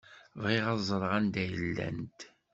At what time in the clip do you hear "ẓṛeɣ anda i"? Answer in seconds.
0.89-1.49